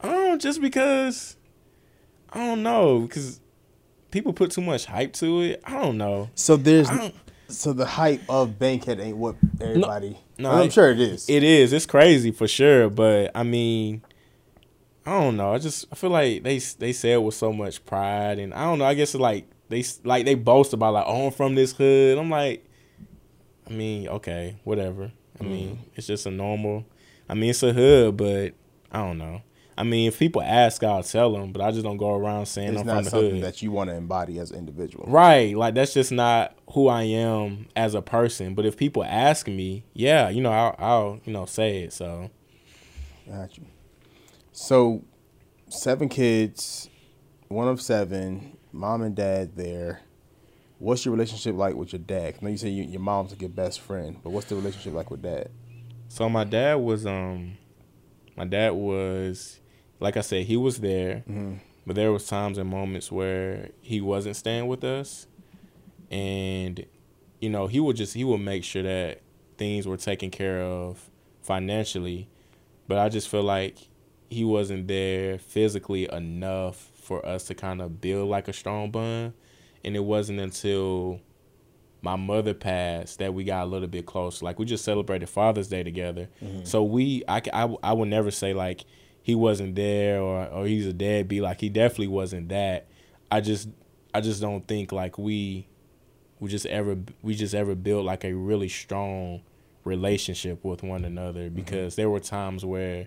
[0.00, 1.36] I don't, just because,
[2.32, 3.40] I don't know, because
[4.10, 5.60] people put too much hype to it.
[5.64, 6.30] I don't know.
[6.34, 6.88] So there's
[7.48, 10.18] so the hype of Bankhead ain't what everybody.
[10.38, 11.28] no, Well, I'm it- sure it is.
[11.28, 11.72] It is.
[11.72, 12.88] It's crazy for sure.
[12.90, 14.02] But I mean,
[15.08, 15.54] I don't know.
[15.54, 18.64] I just I feel like they they say it with so much pride, and I
[18.64, 18.84] don't know.
[18.84, 22.18] I guess it's like they like they boast about like oh I'm from this hood.
[22.18, 22.62] I'm like,
[23.66, 25.10] I mean okay whatever.
[25.40, 25.82] I mean mm-hmm.
[25.94, 26.84] it's just a normal.
[27.26, 28.52] I mean it's a hood, but
[28.92, 29.40] I don't know.
[29.78, 32.72] I mean if people ask, I'll tell them, but I just don't go around saying
[32.72, 33.44] it's I'm not from the something hood.
[33.44, 35.06] that you want to embody as an individual.
[35.08, 35.56] Right.
[35.56, 38.54] Like that's just not who I am as a person.
[38.54, 41.94] But if people ask me, yeah, you know, I'll, I'll you know, say it.
[41.94, 42.28] So
[43.26, 43.64] Got you.
[44.60, 45.04] So,
[45.68, 46.90] seven kids,
[47.46, 50.00] one of seven, mom and dad there.
[50.80, 52.34] What's your relationship like with your dad?
[52.34, 54.94] I know you say you, your mom's like your best friend, but what's the relationship
[54.94, 55.50] like with dad?
[56.08, 57.56] so my dad was um
[58.36, 59.60] my dad was
[60.00, 61.22] like I said, he was there.
[61.86, 65.28] But there was times and moments where he wasn't staying with us.
[66.10, 66.84] And
[67.40, 69.22] you know, he would just he would make sure that
[69.56, 71.08] things were taken care of
[71.42, 72.28] financially.
[72.88, 73.87] But I just feel like
[74.28, 79.32] he wasn't there physically enough for us to kind of build like a strong bond.
[79.84, 81.20] And it wasn't until
[82.02, 84.44] my mother passed that we got a little bit closer.
[84.44, 86.28] Like we just celebrated Father's Day together.
[86.42, 86.64] Mm-hmm.
[86.64, 88.84] So we, I, I, I would never say like
[89.22, 91.42] he wasn't there or, or he's a deadbeat.
[91.42, 92.88] Like he definitely wasn't that.
[93.30, 93.68] I just,
[94.12, 95.66] I just don't think like we,
[96.40, 99.42] we just ever, we just ever built like a really strong
[99.84, 101.54] relationship with one another mm-hmm.
[101.54, 103.06] because there were times where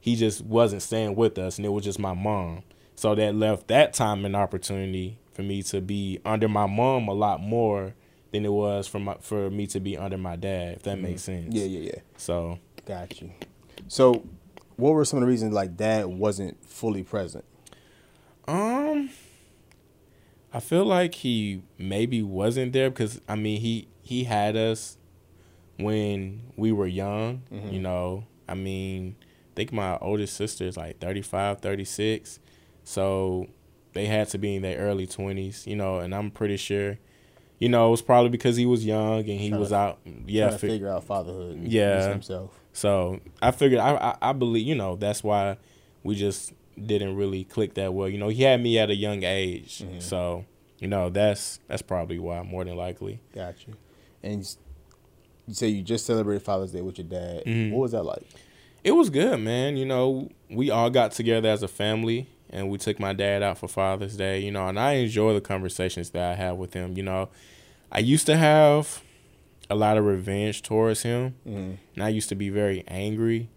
[0.00, 2.62] he just wasn't staying with us and it was just my mom.
[2.96, 7.14] So that left that time and opportunity for me to be under my mom a
[7.14, 7.94] lot more
[8.32, 11.22] than it was for my for me to be under my dad, if that makes
[11.22, 11.54] sense.
[11.54, 12.00] Yeah, yeah, yeah.
[12.16, 13.30] So Got you.
[13.88, 14.26] So,
[14.76, 17.44] what were some of the reasons like dad wasn't fully present?
[18.48, 19.10] Um,
[20.52, 24.98] I feel like he maybe wasn't there because I mean he he had us
[25.78, 27.42] when we were young.
[27.70, 29.16] You know, I mean,
[29.50, 32.38] I think my oldest sister is like 35, 36.
[32.84, 33.46] so
[33.92, 35.66] they had to be in their early twenties.
[35.66, 36.98] You know, and I'm pretty sure,
[37.58, 39.98] you know, it was probably because he was young and he was to- out.
[40.26, 41.56] Yeah, trying to fi- figure out fatherhood.
[41.56, 42.08] And Yeah.
[42.10, 42.58] himself.
[42.72, 45.56] So I figured I, I I believe you know that's why
[46.04, 48.08] we just didn't really click that well.
[48.08, 50.44] You know, he had me at a young age, so
[50.78, 53.18] you know that's that's probably why more than likely.
[53.34, 53.72] Gotcha.
[54.22, 54.48] And
[55.48, 57.44] you say you just celebrated Father's Day with your dad.
[57.44, 57.72] Mhm.
[57.72, 58.22] What was that like?
[58.82, 59.76] It was good, man.
[59.76, 63.58] You know, we all got together as a family and we took my dad out
[63.58, 66.96] for Father's Day, you know, and I enjoy the conversations that I have with him.
[66.96, 67.28] You know,
[67.92, 69.02] I used to have
[69.68, 71.76] a lot of revenge towards him, Mhm.
[71.94, 73.48] and I used to be very angry,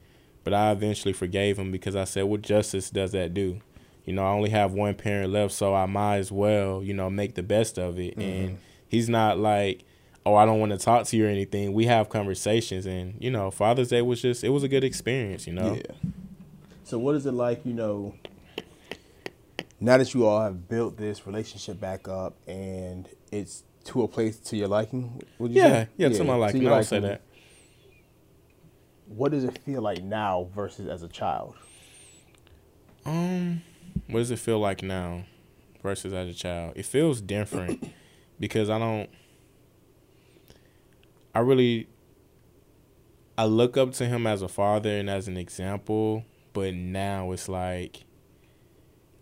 [0.44, 3.62] but I eventually forgave him because I said, What justice does that do?
[4.06, 7.10] You know, I only have one parent left, so I might as well, you know,
[7.10, 8.16] make the best of it.
[8.18, 8.58] And
[8.88, 9.86] he's not like,
[10.26, 11.74] oh, I don't want to talk to you or anything.
[11.74, 15.48] We have conversations, and you know, Father's Day was just it was a good experience.
[15.48, 16.12] You know, Yeah.
[16.84, 18.14] So what is it like, you know,
[19.80, 24.38] now that you all have built this relationship back up and it's to a place
[24.40, 25.22] to your liking?
[25.40, 25.90] Would you yeah, say?
[25.98, 26.62] yeah, to my liking.
[26.62, 27.22] your I would say that.
[29.08, 31.56] What does it feel like now versus as a child?
[33.06, 33.62] Um,
[34.08, 35.26] what does it feel like now
[35.82, 36.74] versus as a child?
[36.76, 37.92] It feels different
[38.40, 39.10] because I don't.
[41.34, 41.88] I really.
[43.38, 47.50] I look up to him as a father and as an example, but now it's
[47.50, 48.06] like.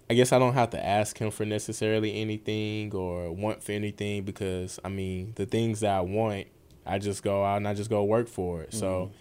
[0.10, 4.24] I guess I don't have to ask him for necessarily anything or want for anything
[4.24, 6.48] because I mean the things that I want,
[6.86, 8.74] I just go out and I just go work for it.
[8.74, 8.88] So.
[8.88, 9.16] Mm-hmm.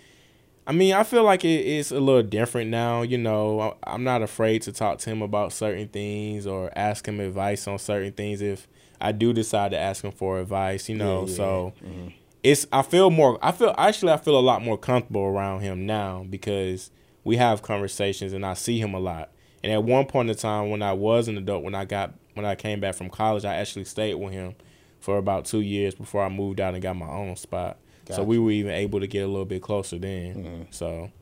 [0.67, 3.03] I mean, I feel like it, it's a little different now.
[3.03, 7.09] You know, I, I'm not afraid to talk to him about certain things or ask
[7.09, 8.69] him advice on certain things if
[9.01, 10.89] I do decide to ask him for advice.
[10.89, 11.37] You know, Yeah, yeah.
[11.37, 12.09] so mm-hmm.
[12.43, 13.39] It's I feel more.
[13.43, 16.91] I feel actually I feel a lot more comfortable around him now because
[17.25, 19.31] we have conversations and I see him a lot.
[19.63, 22.47] And at one point in time, when I was an adult, when I got when
[22.47, 24.55] I came back from college, I actually stayed with him
[25.01, 27.79] for about two years before I moved out and got my own spot.
[28.11, 30.35] So we were even able to get a little bit closer then.
[30.35, 30.63] Mm-hmm.
[30.71, 31.13] So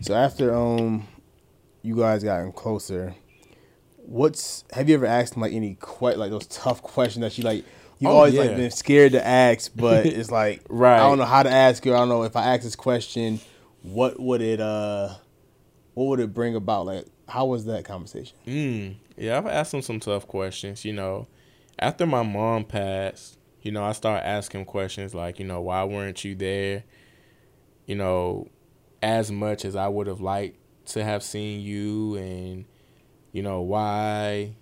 [0.00, 1.06] So after um
[1.82, 3.14] you guys gotten closer,
[3.98, 7.44] what's have you ever asked him like any quite like those tough questions that you
[7.44, 7.64] like
[7.98, 10.96] you Oh, always like been scared to ask, but it's like Right.
[10.96, 11.94] I don't know how to ask you.
[11.94, 13.40] I don't know if I ask this question,
[13.82, 15.14] what would it uh
[15.94, 16.86] what would it bring about?
[16.86, 18.36] Like how was that conversation?
[18.46, 20.84] Mm, yeah, I've asked him some tough questions.
[20.84, 21.26] You know,
[21.78, 26.24] after my mom passed, you know, I started asking questions like, you know, why weren't
[26.24, 26.84] you there?
[27.86, 28.48] You know,
[29.02, 32.64] as much as I would have liked to have seen you, and
[33.32, 34.56] you know, why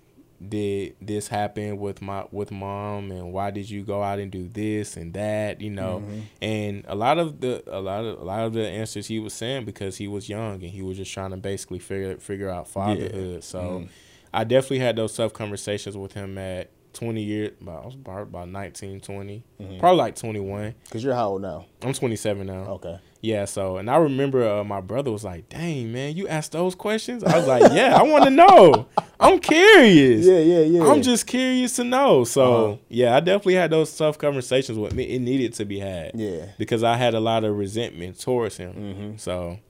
[0.48, 4.48] did this happen with my with mom, and why did you go out and do
[4.48, 5.60] this and that?
[5.60, 6.20] You know, mm-hmm.
[6.40, 9.34] and a lot of the a lot of a lot of the answers he was
[9.34, 12.68] saying because he was young and he was just trying to basically figure figure out
[12.68, 13.44] fatherhood.
[13.44, 13.86] So mm-hmm.
[14.32, 18.22] I definitely had those tough conversations with him at 20 years, about, I was about,
[18.22, 19.42] about 19, 20,
[19.78, 20.74] probably like 21.
[20.84, 21.66] Because you're how old now?
[21.82, 22.62] I'm 27 now.
[22.74, 22.98] Okay.
[23.20, 26.74] Yeah, so, and I remember uh, my brother was like, dang, man, you asked those
[26.74, 27.22] questions?
[27.22, 28.88] I was like, yeah, I want to know.
[29.20, 30.26] I'm curious.
[30.26, 30.90] Yeah, yeah, yeah.
[30.90, 32.24] I'm just curious to know.
[32.24, 32.76] So, Uh-huh.
[32.88, 35.04] yeah, I definitely had those tough conversations with me.
[35.04, 36.10] It needed to be had.
[36.14, 36.46] Yeah.
[36.58, 38.72] Because I had a lot of resentment towards him.
[38.74, 39.16] Mm-hmm.
[39.18, 39.60] So,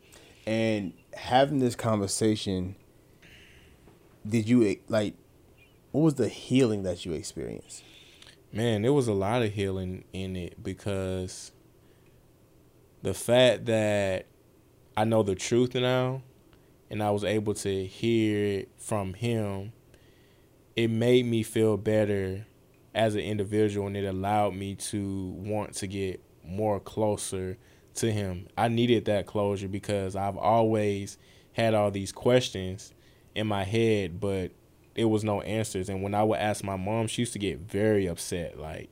[0.47, 2.75] And having this conversation,
[4.27, 5.15] did you like
[5.93, 7.85] what was the healing that you experienced?
[8.53, 11.53] man, there was a lot of healing in it because
[13.03, 14.27] the fact that
[14.97, 16.23] I know the truth now
[16.91, 19.73] and I was able to hear it from him,
[20.77, 22.47] it made me feel better
[22.95, 27.57] as an individual and it allowed me to want to get more closer
[27.95, 28.49] to him.
[28.57, 31.17] I needed that closure because I've always
[31.55, 32.93] had all these questions
[33.35, 34.53] in my head, but
[34.95, 35.89] it was no answers.
[35.89, 38.91] And when I would ask my mom, she used to get very upset, like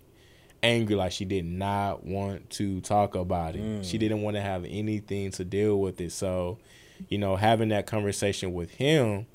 [0.63, 3.85] angry, like she did not want to talk about it.
[3.85, 4.01] She mm.
[4.01, 6.13] didn't want to have anything to deal with it.
[6.13, 6.59] So,
[7.09, 9.27] you know, having that conversation with him,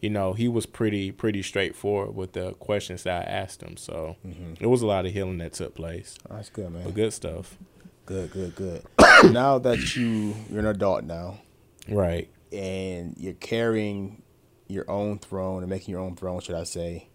[0.00, 3.76] you know, he was pretty pretty straightforward with the questions that I asked him.
[3.76, 4.54] So mm-hmm.
[4.60, 6.16] it was a lot of healing that took place.
[6.30, 6.84] That's good, man.
[6.84, 7.56] But good stuff.
[8.04, 8.84] Good, good, good.
[9.32, 11.40] now that you you're an adult now
[11.88, 12.28] Right.
[12.52, 14.22] and you're carrying
[14.68, 17.08] your own throne and making your own throne, should I say?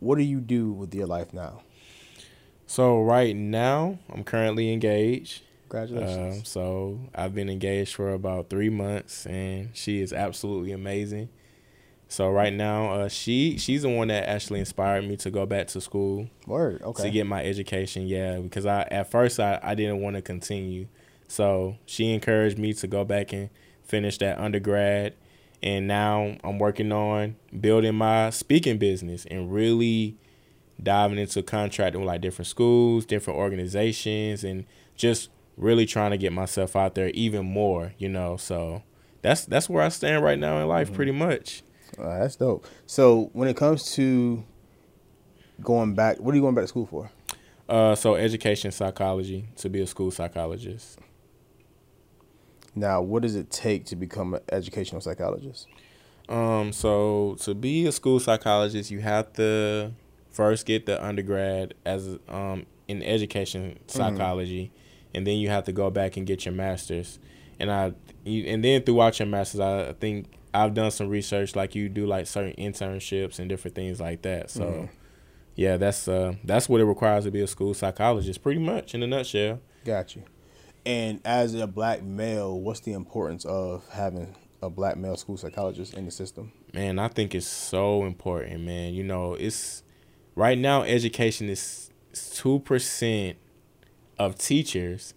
[0.00, 1.62] What do you do with your life now?
[2.66, 5.42] So right now, I'm currently engaged.
[5.68, 6.38] Congratulations.
[6.38, 11.28] Um, so I've been engaged for about three months, and she is absolutely amazing.
[12.08, 15.66] So right now, uh, she she's the one that actually inspired me to go back
[15.68, 16.82] to school Word.
[16.82, 17.02] Okay.
[17.04, 18.06] to get my education.
[18.06, 20.88] Yeah, because I at first I, I didn't want to continue,
[21.28, 23.50] so she encouraged me to go back and
[23.84, 25.14] finish that undergrad,
[25.62, 30.16] and now I'm working on building my speaking business and really
[30.80, 34.64] diving into contracting with like different schools, different organizations, and
[34.96, 37.94] just really trying to get myself out there even more.
[37.98, 38.82] You know, so
[39.22, 41.62] that's that's where I stand right now in life, pretty much.
[41.98, 42.66] Uh, that's dope.
[42.86, 44.44] So when it comes to
[45.60, 47.10] going back, what are you going back to school for?
[47.68, 50.98] Uh, so education psychology to be a school psychologist.
[52.78, 55.66] Now, what does it take to become an educational psychologist?
[56.28, 59.92] Um, so to be a school psychologist, you have to
[60.30, 64.70] first get the undergrad as um in education psychology,
[65.14, 67.18] and then you have to go back and get your master's.
[67.60, 67.92] And I,
[68.24, 72.06] you, and then throughout your master's, I think I've done some research, like you do,
[72.06, 74.50] like certain internships and different things like that.
[74.50, 74.88] So, Mhm.
[75.56, 79.02] yeah, that's uh that's what it requires to be a school psychologist, pretty much in
[79.02, 79.60] a nutshell.
[79.84, 80.22] Got you.
[80.86, 85.94] And as a black male, what's the importance of having a black male school psychologist
[85.94, 86.52] in the system?
[86.72, 88.94] Man, I think it's so important, man.
[88.94, 89.82] You know, it's
[90.34, 91.90] right now education is
[92.34, 93.38] two percent
[94.18, 95.14] of teachers.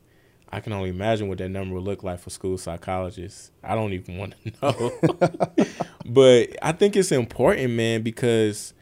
[0.54, 3.52] I can only imagine what that number would look like for school psychologists.
[3.63, 5.65] I don't even want to know.
[6.06, 8.74] but I think it's important, man, because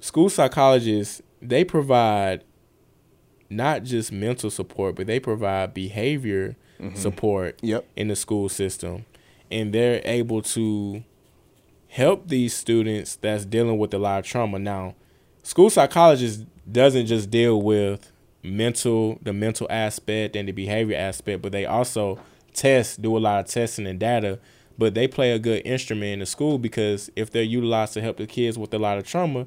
[0.00, 2.44] school psychologists, they provide
[3.50, 6.96] not just mental support, but they provide behavior mm-hmm.
[6.96, 7.86] support Yep.
[7.96, 9.04] in the school system.
[9.50, 11.02] And they're able to
[11.88, 14.58] help these students that's dealing with a lot of trauma.
[14.58, 14.94] Now
[15.42, 21.50] school psychologist doesn't just deal with mental the mental aspect and the behavior aspect but
[21.50, 22.18] they also
[22.54, 24.38] test do a lot of testing and data.
[24.76, 28.18] But they play a good instrument in the school because if they're utilized to help
[28.18, 29.46] the kids with a lot of trauma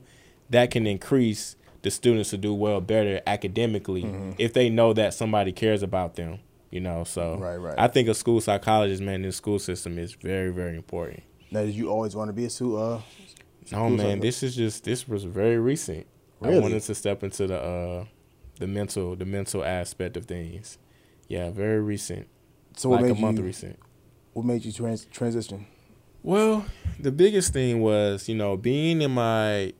[0.49, 4.05] that can increase the students to do well better academically
[4.37, 6.39] if they know that somebody cares about them
[6.69, 7.75] you know so Right, right.
[7.77, 11.63] i think a school psychologist man in the school system is very very important Now,
[11.63, 13.01] did you always want to be a su- uh,
[13.71, 16.05] no School man psycho- this is just this was very recent
[16.39, 16.57] Really?
[16.57, 18.05] i wanted to step into the uh
[18.59, 20.77] the mental the mental aspect of things
[21.27, 22.27] yeah very recent
[22.77, 23.79] So what like a made month you recent
[24.33, 25.65] what made you trans- transition?
[26.23, 26.65] Well,
[26.99, 29.73] the biggest thing was, you know, being in my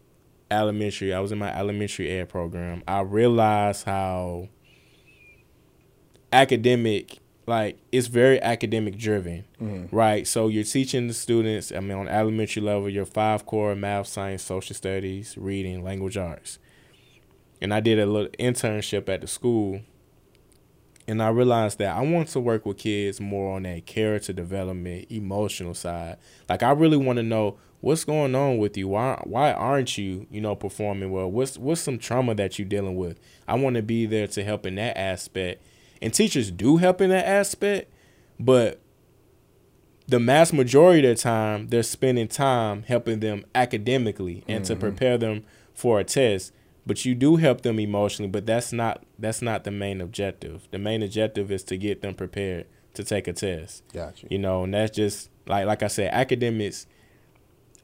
[0.52, 2.84] elementary, I was in my elementary ed program.
[2.88, 4.50] I realized how
[6.32, 9.96] academic, like, it's very academic driven, mm-hmm.
[9.96, 10.28] right?
[10.28, 14.44] So you're teaching the students, I mean, on elementary level, your five core math, science,
[14.44, 16.60] social studies, reading, language arts.
[17.62, 19.82] And I did a little internship at the school
[21.08, 25.08] and I realized that I want to work with kids more on that character development,
[25.10, 26.18] emotional side.
[26.48, 28.88] Like I really want to know what's going on with you.
[28.88, 31.30] Why why aren't you, you know, performing well?
[31.30, 33.20] What's what's some trauma that you're dealing with?
[33.48, 35.64] I want to be there to help in that aspect.
[36.02, 37.92] And teachers do help in that aspect,
[38.40, 38.82] but
[40.08, 44.82] the mass majority of the time they're spending time helping them academically and to mm-hmm.
[44.82, 46.52] prepare them for a test
[46.86, 50.78] but you do help them emotionally but that's not that's not the main objective the
[50.78, 54.28] main objective is to get them prepared to take a test Got you.
[54.32, 56.88] you know and that's just like like i said academics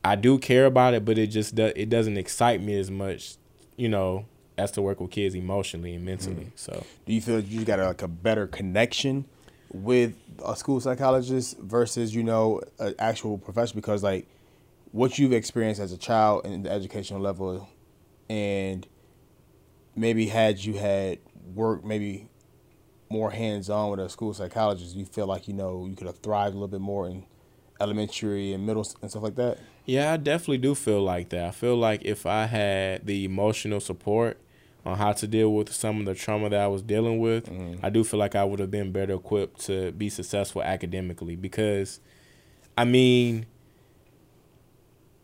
[0.04, 3.36] i do care about it but it just does it doesn't excite me as much
[3.76, 4.26] you know
[4.58, 6.52] as to work with kids emotionally and mentally mm.
[6.56, 9.26] so Do you feel like you got a, like a better connection
[9.72, 13.76] with a school psychologist versus you know an actual professional?
[13.76, 14.28] Because like
[14.92, 17.70] what you've experienced as a child in the educational level,
[18.30, 18.88] and
[19.96, 21.20] maybe had you had
[21.54, 22.30] work maybe
[23.10, 26.20] more hands on with a school psychologist, you feel like you know you could have
[26.20, 27.26] thrived a little bit more in
[27.80, 29.60] elementary and middle and stuff like that.
[29.86, 31.46] Yeah, I definitely do feel like that.
[31.46, 34.40] I feel like if I had the emotional support
[34.86, 37.86] on how to deal with some of the trauma that I was dealing with, mm-hmm.
[37.86, 42.00] I do feel like I would have been better equipped to be successful academically because
[42.78, 43.46] I mean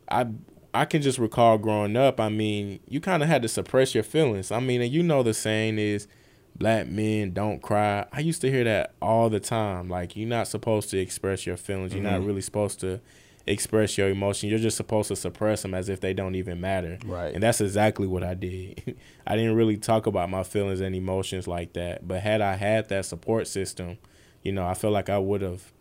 [0.10, 0.28] I
[0.74, 4.04] I can just recall growing up, I mean, you kind of had to suppress your
[4.04, 4.52] feelings.
[4.52, 6.08] I mean, and you know the saying is
[6.56, 8.06] black men don't cry.
[8.12, 9.90] I used to hear that all the time.
[9.90, 11.94] Like you're not supposed to express your feelings.
[11.94, 12.28] You're not mm-hmm.
[12.28, 13.00] really supposed to
[13.46, 14.50] express your emotion.
[14.50, 16.98] You're just supposed to suppress them as if they don't even matter.
[17.06, 17.34] Right.
[17.34, 18.98] And that's exactly what I did.
[19.28, 22.08] I didn't really talk about my feelings and emotions like that.
[22.08, 23.98] But had I had that support system,
[24.42, 25.74] you know, I feel like I would have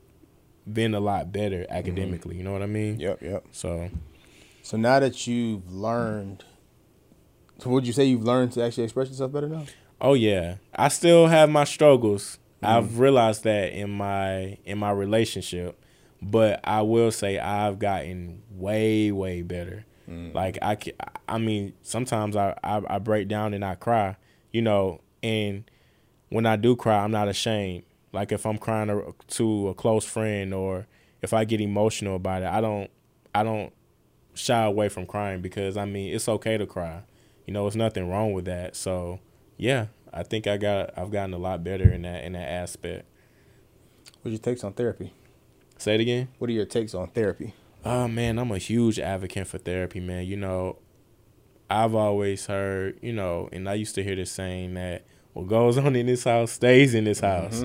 [0.71, 1.73] been a lot better mm-hmm.
[1.73, 2.37] academically.
[2.37, 2.99] You know what I mean?
[2.99, 3.45] Yep, yep.
[3.53, 3.91] So
[4.63, 6.45] So now that you've learned,
[7.59, 9.65] so would you say you've learned to actually express yourself better now?
[10.03, 12.41] Oh yeah, I still have my struggles.
[12.61, 12.99] I've mm.
[12.99, 15.81] realized that in my in my relationship,
[16.21, 19.85] but I will say I've gotten way way better.
[20.09, 20.35] Mm.
[20.35, 20.77] Like I,
[21.29, 24.17] I mean, sometimes I, I I break down and I cry,
[24.51, 25.71] you know, and
[26.31, 27.85] when I do cry, I'm not ashamed.
[28.13, 30.87] Like if I'm crying to, to a close friend or
[31.23, 32.91] if I get emotional about it, I don't
[33.37, 33.73] I don't
[34.35, 37.03] shy away from crying because I mean it's okay to cry.
[37.47, 38.75] You know, there's nothing wrong with that.
[38.75, 39.21] So
[39.57, 43.07] yeah, I think I got I've gotten a lot better in that in that aspect.
[44.23, 45.13] What's your takes on therapy?
[45.79, 46.29] Say it again.
[46.39, 47.55] What are your takes on therapy?
[47.85, 50.27] Oh man, I'm a huge advocate for therapy, man.
[50.27, 50.79] You know,
[51.69, 55.79] I've always heard, you know, and I used to hear this saying that what goes
[55.79, 57.65] on in this house stays in this house.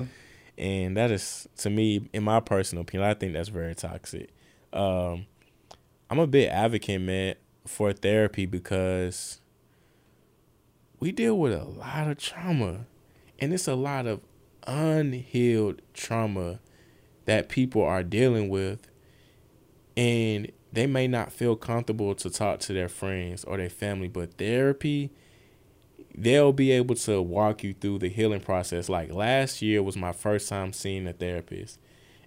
[0.58, 4.30] and that is to me, in my personal opinion, I think that's very toxic.
[4.72, 5.26] Um,
[6.10, 7.34] I'm a big advocate, man,
[7.66, 9.40] for therapy because
[11.00, 12.86] we deal with a lot of trauma,
[13.38, 14.20] and it's a lot of
[14.66, 16.60] unhealed trauma
[17.24, 18.88] that people are dealing with,
[19.96, 24.34] and they may not feel comfortable to talk to their friends or their family, but
[24.38, 25.10] therapy
[26.18, 28.88] they'll be able to walk you through the healing process.
[28.88, 31.78] Like last year was my first time seeing a therapist.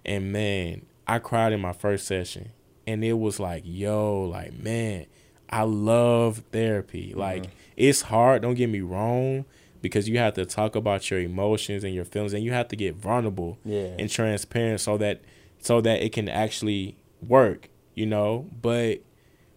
[0.04, 2.52] And man, I cried in my first session.
[2.86, 5.06] And it was like, yo, like, man,
[5.52, 7.10] I love therapy.
[7.10, 7.20] Mm-hmm.
[7.20, 7.44] Like,
[7.76, 9.44] it's hard, don't get me wrong,
[9.82, 12.76] because you have to talk about your emotions and your feelings and you have to
[12.76, 13.88] get vulnerable yeah.
[13.98, 15.20] and transparent so that
[15.58, 18.48] so that it can actually work, you know?
[18.60, 19.02] But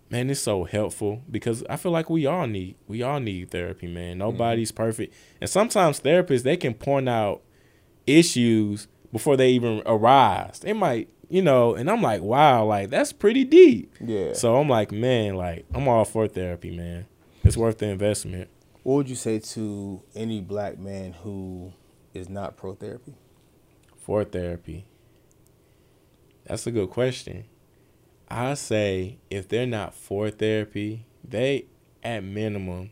[0.10, 3.88] man, it's so helpful because I feel like we all need we all need therapy,
[3.88, 4.18] man.
[4.18, 4.84] Nobody's mm-hmm.
[4.84, 7.42] perfect, and sometimes therapists they can point out
[8.08, 10.60] issues before they even arise.
[10.60, 13.94] They might, you know, and I'm like, wow, like that's pretty deep.
[14.00, 14.34] Yeah.
[14.34, 17.06] So I'm like, man, like I'm all for therapy, man.
[17.44, 18.50] It's worth the investment.
[18.84, 21.74] What would you say to any black man who
[22.14, 23.16] is not pro therapy?
[23.98, 24.86] For therapy.
[26.46, 27.46] That's a good question.
[28.30, 31.66] I say if they're not for therapy, they
[32.04, 32.92] at minimum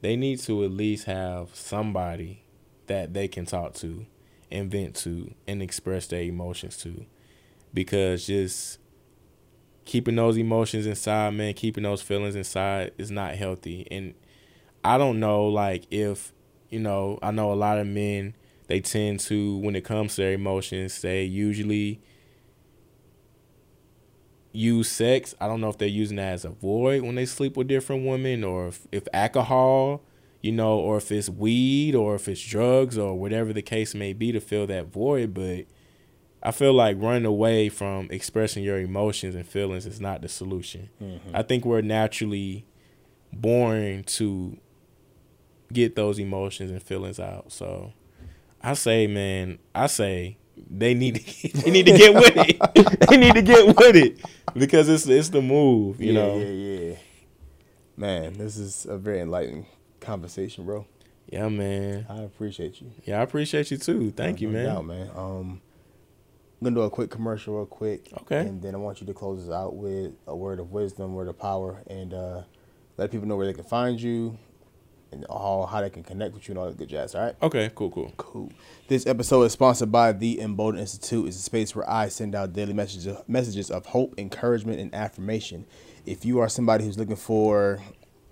[0.00, 2.42] they need to at least have somebody
[2.86, 4.06] that they can talk to
[4.50, 7.06] invent to and express their emotions to.
[7.72, 8.78] Because just
[9.84, 13.86] keeping those emotions inside, man, keeping those feelings inside is not healthy.
[13.90, 14.14] And
[14.84, 16.32] I don't know like if,
[16.68, 18.34] you know, I know a lot of men
[18.66, 22.00] they tend to when it comes to their emotions, they usually
[24.52, 25.34] use sex.
[25.40, 28.06] I don't know if they're using that as a void when they sleep with different
[28.06, 30.02] women or if, if alcohol,
[30.40, 34.12] you know, or if it's weed or if it's drugs or whatever the case may
[34.12, 35.34] be to fill that void.
[35.34, 35.66] But
[36.42, 40.88] I feel like running away from expressing your emotions and feelings is not the solution.
[41.02, 41.36] Mm-hmm.
[41.36, 42.64] I think we're naturally
[43.32, 44.56] born to
[45.72, 47.52] get those emotions and feelings out.
[47.52, 47.92] So
[48.62, 50.38] I say, man, I say
[50.68, 53.08] they need to they need to get with it.
[53.08, 54.20] they need to get with it
[54.54, 56.38] because it's it's the move, you yeah, know.
[56.38, 56.80] Yeah, yeah.
[56.80, 56.96] Yeah.
[57.96, 59.66] Man, this is a very enlightening
[60.00, 60.86] conversation, bro.
[61.30, 62.06] Yeah, man.
[62.08, 62.90] I appreciate you.
[63.04, 64.10] Yeah, I appreciate you too.
[64.10, 64.64] Thank no, you, man.
[64.64, 65.10] Doubt, man.
[65.14, 65.60] Um,
[66.60, 68.10] I'm gonna do a quick commercial real quick.
[68.22, 68.40] Okay.
[68.40, 71.28] And then I want you to close us out with a word of wisdom, word
[71.28, 72.42] of power, and uh,
[72.98, 74.36] let people know where they can find you,
[75.10, 77.14] and all how they can connect with you and all that good jazz.
[77.14, 77.34] All right.
[77.40, 77.70] Okay.
[77.74, 77.90] Cool.
[77.90, 78.12] Cool.
[78.18, 78.52] Cool.
[78.88, 81.28] This episode is sponsored by the Embolden Institute.
[81.28, 85.64] It's a space where I send out daily messages messages of hope, encouragement, and affirmation.
[86.04, 87.80] If you are somebody who's looking for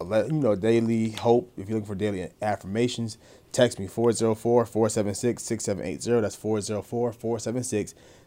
[0.00, 3.16] you know daily hope, if you're looking for daily affirmations,
[3.52, 6.20] text me 404-476-6780.
[6.20, 6.36] That's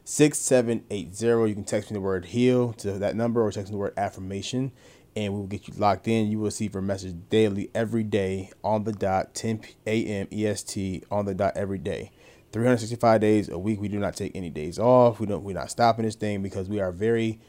[0.06, 1.50] 404-476-6780.
[1.50, 3.94] You can text me the word heal to that number or text me the word
[3.98, 4.72] affirmation
[5.16, 6.28] and we will get you locked in.
[6.28, 10.28] You will receive a message daily, every day, on the dot, 10 a.m.
[10.32, 12.12] EST, on the dot, every day.
[12.52, 13.80] 365 days a week.
[13.80, 15.20] We do not take any days off.
[15.20, 15.44] We don't.
[15.44, 17.40] We're not stopping this thing because we are very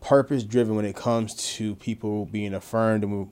[0.00, 3.28] purpose driven when it comes to people being affirmed, and we're,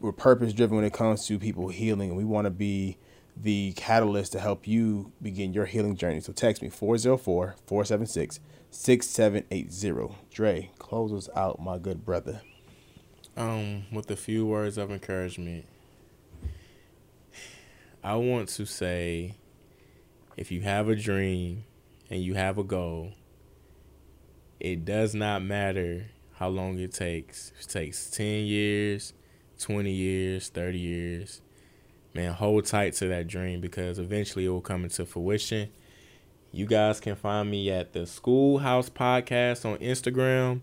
[0.00, 2.10] we're purpose driven when it comes to people healing.
[2.10, 2.98] And we want to be
[3.36, 6.20] the catalyst to help you begin your healing journey.
[6.20, 10.14] So text me 404 476 6780.
[10.32, 12.40] Dre, close us out, my good brother.
[13.36, 15.66] Um, with a few words of encouragement,
[18.02, 19.34] I want to say
[20.36, 21.64] if you have a dream
[22.08, 23.12] and you have a goal,
[24.60, 27.52] it does not matter how long it takes.
[27.58, 29.12] If it takes 10 years,
[29.58, 31.42] 20 years, 30 years.
[32.16, 35.68] Man, hold tight to that dream because eventually it will come into fruition.
[36.50, 40.62] You guys can find me at the Schoolhouse Podcast on Instagram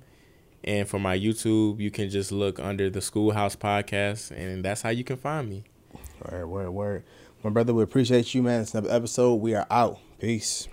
[0.64, 4.90] and for my YouTube, you can just look under the Schoolhouse Podcast, and that's how
[4.90, 5.64] you can find me.
[6.32, 7.04] Word, word, word.
[7.44, 8.62] My brother, we appreciate you, man.
[8.62, 9.36] It's another episode.
[9.36, 10.00] We are out.
[10.20, 10.70] Peace.